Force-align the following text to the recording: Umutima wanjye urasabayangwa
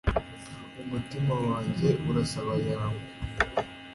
Umutima 0.81 1.33
wanjye 1.47 1.89
urasabayangwa 2.09 3.05